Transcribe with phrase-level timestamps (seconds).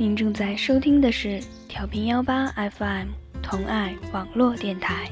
[0.00, 3.08] 您正在收听的是调频幺八 FM
[3.42, 5.10] 同爱网络电台。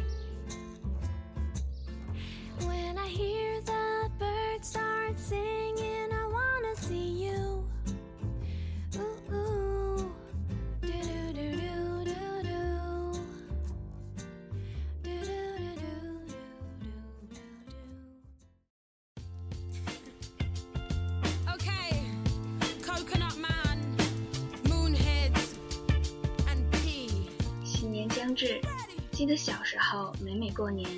[29.11, 30.89] 记得小时候，每每过年，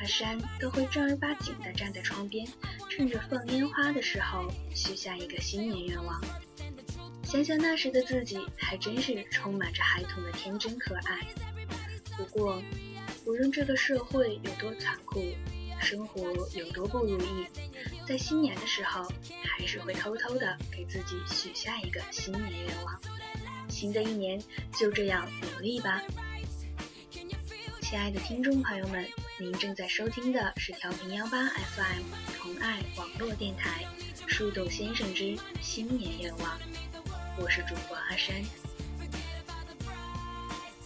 [0.00, 2.44] 阿山都会正儿八经地站在窗边，
[2.88, 6.20] 趁着放烟花的时候许下一个新年愿望。
[7.22, 11.20] 想想那时的自己，还真是充满着孩童的天真可爱。
[12.16, 12.60] 不过，
[13.24, 15.22] 无论这个社会有多残酷，
[15.80, 17.46] 生活有多不如意，
[18.04, 19.06] 在新年的时候，
[19.44, 23.00] 还是会偷偷地给自己许下一个新年愿望。
[23.68, 24.42] 新的一年，
[24.76, 26.02] 就这样努力吧。
[27.90, 29.04] 亲爱的听众朋友们，
[29.36, 32.04] 您正在收听的是调频幺八 FM
[32.38, 33.84] 同爱网络电台
[34.28, 36.56] 《树洞先生之新年愿望》，
[37.36, 38.44] 我是主播阿山。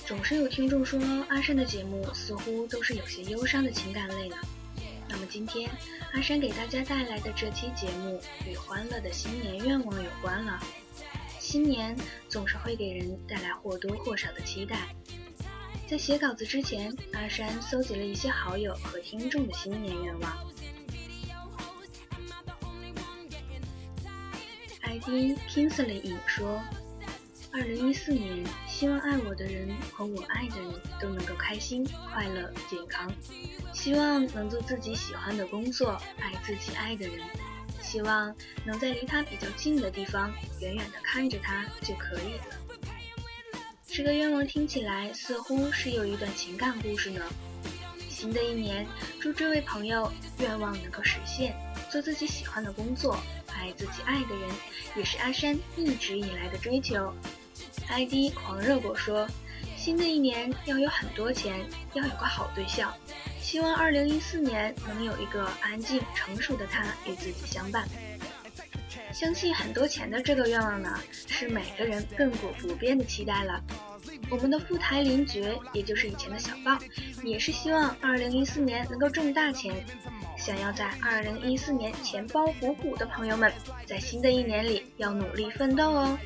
[0.06, 4.36] 总是有听众说阿山的节目似乎都是有些忧伤的情感类呢。
[5.06, 5.70] 那么今天
[6.14, 8.18] 阿山给大家带来的这期节目
[8.50, 10.58] 与欢乐的新年愿望有关了。
[11.38, 11.94] 新年
[12.30, 14.88] 总是会给人带来或多或少的期待。
[15.86, 20.38] 在写稿子之前，阿山搜集了一些好友和听众的新年愿望。
[24.82, 26.60] ID Kingsley 影说
[27.52, 33.12] ：“二零一四年，希望爱我的人和我爱的人都能够开心、快乐、健康。
[33.72, 37.20] 希望能做自己喜欢的工作，爱自己爱的人。
[37.82, 42.56] 希望能在离他比较近的地方，远远的看着他就可以了。”
[43.96, 47.24] 这个愿望听起来似乎是有一段情感故事呢。
[48.10, 48.84] 新的一年，
[49.20, 51.54] 祝这位朋友愿望能够实现，
[51.88, 53.16] 做自己喜欢的工作，
[53.56, 54.50] 爱自己爱的人，
[54.96, 57.14] 也是阿山一直以来的追求。
[57.88, 59.28] ID 狂热果说，
[59.76, 62.92] 新的一年要有很多钱，要有个好对象，
[63.40, 67.88] 希望2014年能有一个安静成熟的他与自己相伴。
[69.14, 73.62] 相信很多钱的这个愿望呢，是每个人亘古不变的期待了。
[74.28, 76.76] 我们的富台林爵，也就是以前的小豹，
[77.22, 79.72] 也是希望2014年能够挣大钱。
[80.36, 83.52] 想要在2014年钱包鼓鼓的朋友们，
[83.86, 86.18] 在新的一年里要努力奋斗哦。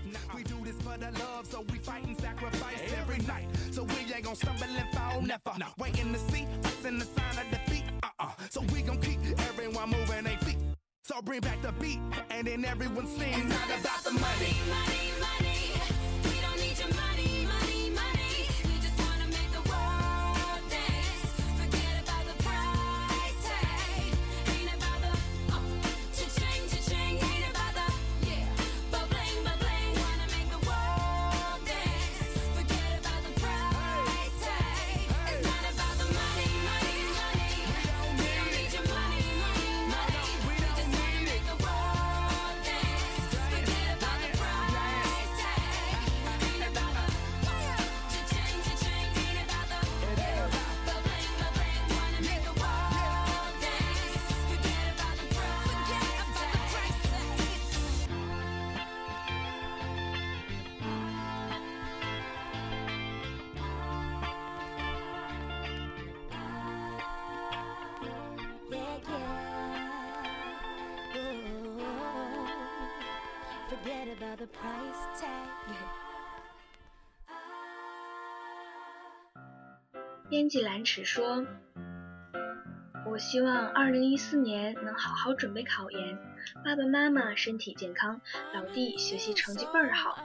[11.08, 13.34] So bring back the beat, and then everyone sings.
[13.34, 14.54] It's not about the money.
[14.68, 15.54] money, money.
[15.62, 15.67] We
[80.28, 81.46] 编辑蓝尺说
[83.06, 86.18] ：“我希望二零一四年能好好准备考研，
[86.62, 88.20] 爸爸妈妈身体健康，
[88.52, 90.18] 老弟学习成绩倍儿好，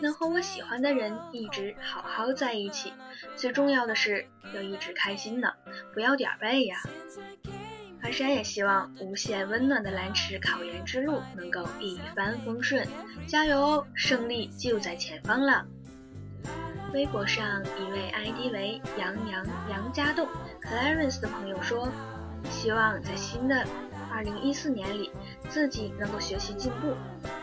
[0.00, 2.92] 能和我喜欢的人一直好好在一起。
[3.34, 5.54] 最重要的是要一直开心呢，
[5.92, 6.78] 不要点背呀。”
[8.08, 12.88] 阿山也希望无限温暖的蓝池考研之路能够一帆风顺，
[13.26, 15.66] 加油哦，胜利就在前方了。
[16.94, 20.26] 微博上一位 ID 为杨洋杨家栋
[20.62, 21.86] Clarence 的朋友说，
[22.50, 23.62] 希望在新的
[24.10, 25.10] 2014年里
[25.50, 26.94] 自己能够学习进步，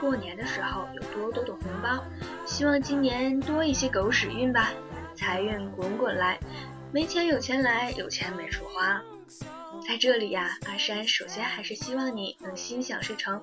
[0.01, 2.03] 过年的时候有多多的红包，
[2.47, 4.71] 希望今年多一些狗屎运吧，
[5.15, 6.39] 财运滚滚来，
[6.91, 8.99] 没钱有钱来，有钱没处花。
[9.87, 13.41] 在这里呀，阿山首先还是希望你能心想事成，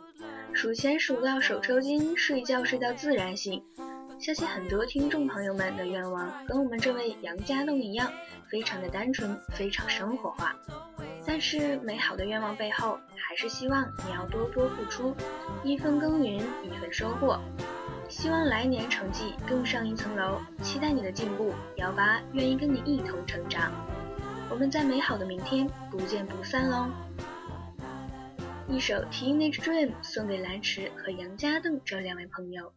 [0.53, 3.63] 数钱数到手抽筋，睡觉睡到自然醒。
[4.19, 8.13] 相信很多听众朋友们的愿望跟我们这位杨家栋一样，
[8.49, 10.57] 非常的单纯，非常生活化。
[11.25, 15.15] 但是美好的愿望背后，还是希望你要多多付出，
[15.63, 17.41] 一分耕耘一分收获。
[18.09, 23.73] 希望来年成绩更上一层楼，期待你的进步，幺八愿意跟你一同成长。
[24.53, 26.87] 我们在美好的明天不见不散喽！
[28.69, 32.71] 一首《Teenage Dream》送给蓝池和杨家栋这两位朋友。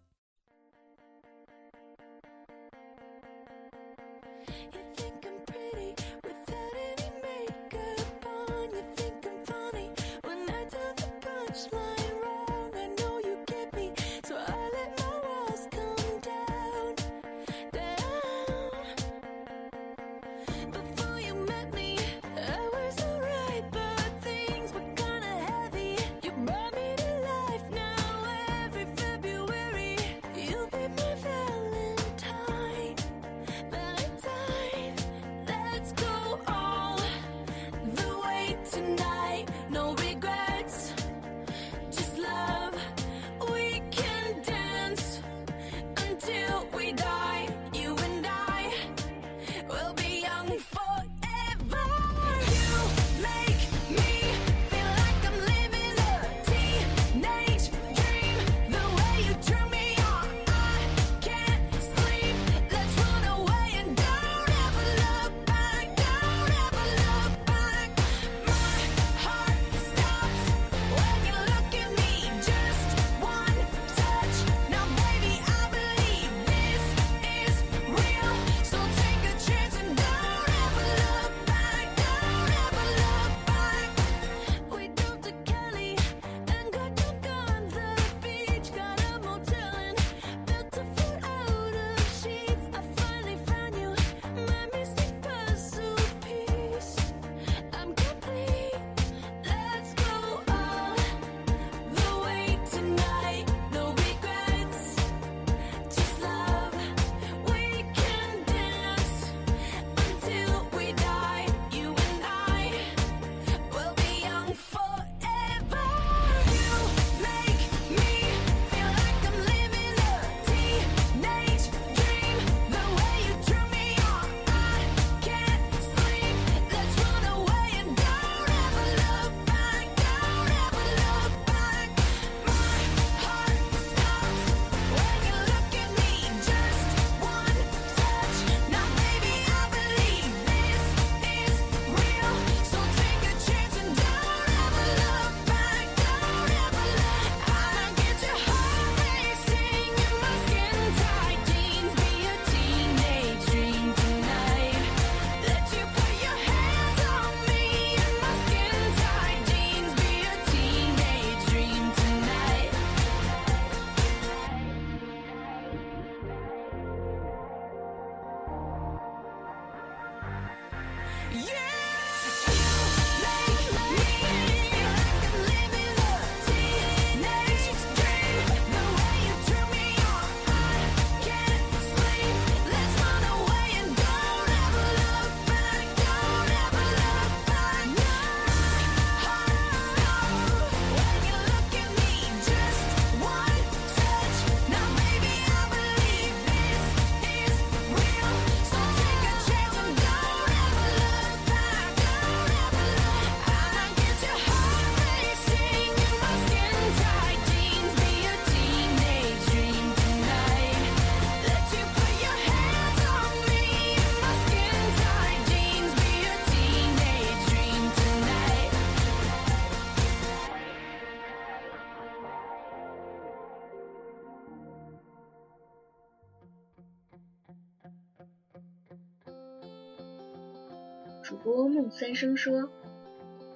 [231.26, 232.70] 主播梦三生说：“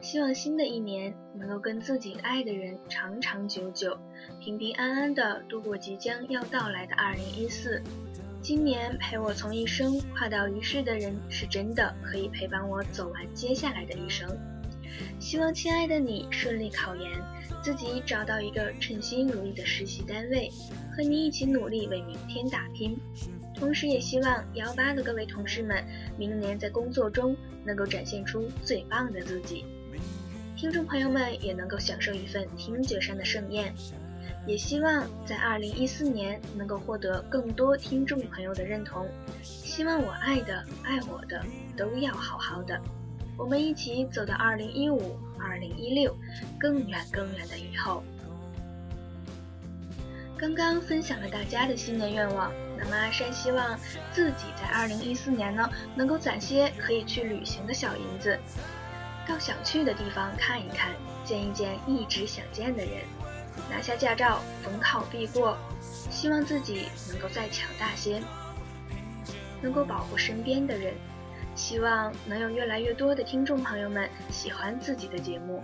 [0.02, 3.96] 希望新的一年能够跟自己爱的人长长久久、
[4.40, 7.80] 平平安安的度过即将要到来的2014。
[8.42, 14.28] 今年陪我从一生跨到一世的人，是真的可以陪伴我走完接下来的一生。
[15.20, 17.08] 希望亲爱的你顺利考研，
[17.62, 20.50] 自己找到一个称心如意的实习单位，
[20.98, 22.98] 和你一起努力为明天打拼。”
[23.60, 25.84] 同时，也希望幺八的各位同事们
[26.18, 27.36] 明年在工作中
[27.66, 29.66] 能够展现出最棒的自己，
[30.56, 33.74] 听众朋友们也能够享受一份听觉上的盛宴。
[34.48, 39.06] 也希望在二零一四年能够获得更多听众朋友的认同。
[39.44, 42.80] 希望我爱的、爱我的都要好好的，
[43.38, 46.18] 我们一起走到二零一五、二零一六
[46.58, 48.02] 更远更远的以后。
[50.40, 53.78] 刚刚分享了大家的新年愿望，那么阿山希望
[54.14, 58.40] 自己在二零一四年呢，能够攒些可以去旅行的小银子，
[59.28, 60.92] 到想去的地方看一看，
[61.26, 63.04] 见一见一直想见的人，
[63.70, 65.58] 拿下驾照，逢考必过。
[66.10, 68.22] 希望自己能够再强大些，
[69.62, 70.94] 能够保护身边的人，
[71.54, 75.62] 希望能有越来越多的听众朋友们喜欢自己的节目，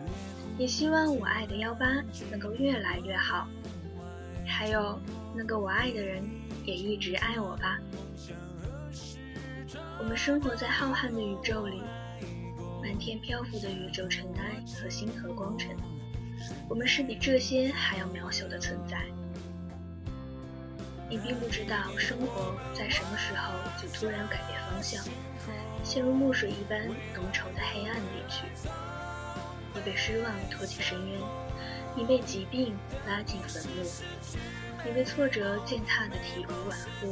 [0.58, 1.88] 也希望我爱的幺八
[2.30, 3.48] 能够越来越好。
[4.46, 5.00] 还有
[5.36, 6.24] 那个我爱的人，
[6.64, 7.80] 也一直爱我吧。
[10.00, 11.82] 我们生活在浩瀚的宇宙里，
[12.82, 15.76] 满天漂浮的宇宙尘埃和星河光尘，
[16.70, 18.98] 我们是比这些还要渺小的存在。
[21.10, 25.04] 你并不知道生活在什么时候就突然改变方向，
[25.84, 28.46] 陷入墨水一般浓稠的黑暗里去。
[29.74, 31.20] 你被失望拖进深渊。
[31.96, 33.84] 你被疾病拉进坟墓，
[34.84, 37.08] 你被挫折践踏得体无完肤，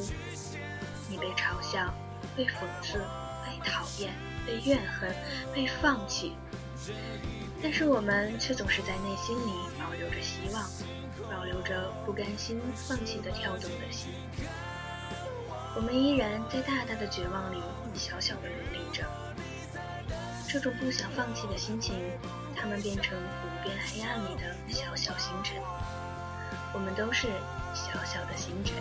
[1.09, 1.93] 你被嘲笑、
[2.35, 2.99] 被讽刺、
[3.45, 4.13] 被讨厌、
[4.45, 5.15] 被怨恨、
[5.55, 6.33] 被放弃，
[7.61, 10.69] 但是我们却总是在内心里保留着希望，
[11.31, 14.11] 保留着不甘心放弃的跳动的心。
[15.75, 17.57] 我们依然在大大的绝望里
[17.95, 19.05] 小小的努力着，
[20.45, 21.95] 这种不想放弃的心情。
[22.63, 25.61] 他们变成无边黑暗里的小小星辰，
[26.73, 27.27] 我们都是
[27.73, 28.73] 小小的星辰。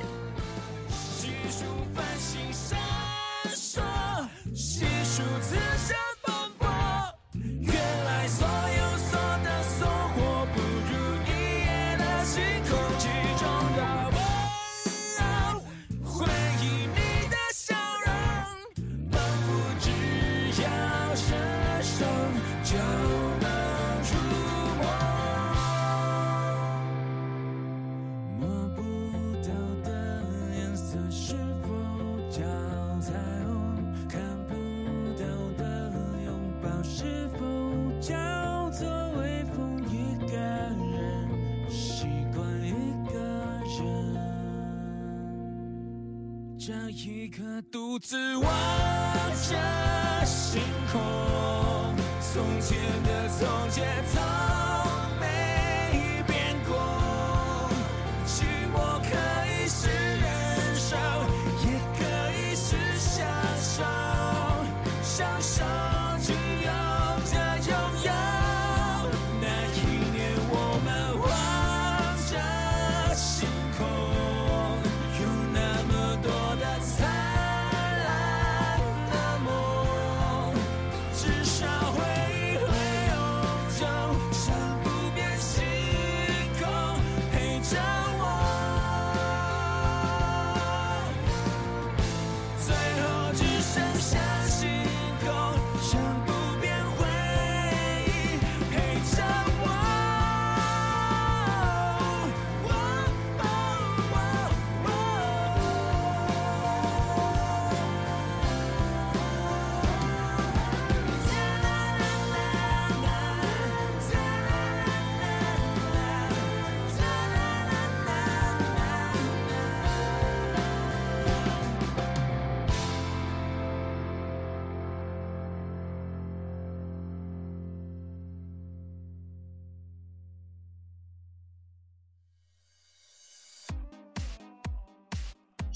[46.64, 47.42] 这一刻
[47.72, 51.02] 独自望着星空，
[52.20, 54.22] 从前的从前，从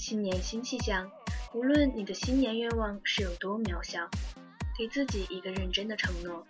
[0.07, 1.11] 新年新气象，
[1.53, 4.09] 无论你的新年愿望是有多渺小，
[4.77, 6.47] 给自己一个认真的承诺，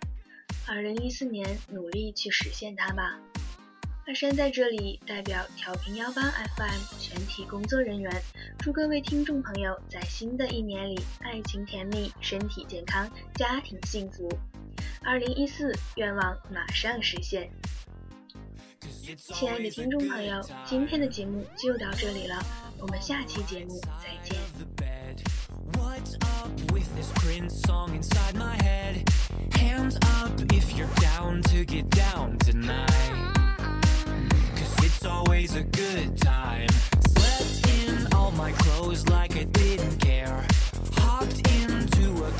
[0.64, 3.18] 二零一四年努力去实现它吧。
[4.06, 8.22] 阿山在这里代表调频幺八 FM 全体工作人员，
[8.60, 14.28] 祝各位听众朋友在新的一年里爱情甜蜜，身体健康，家庭幸福。
[15.02, 17.50] 二零一四愿望马上实现。
[19.16, 22.67] 亲爱的听众朋友，今天的节目就到这里了。
[22.79, 24.37] 我们下期节目再见。
[25.77, 29.09] What's up with this Prince song inside my head?
[29.53, 32.89] Hands up if you're down to get down tonight.
[34.55, 36.67] Cause it's always a good time.
[37.07, 40.45] Slept in all my clothes like I didn't care.
[40.97, 42.36] Hopped into a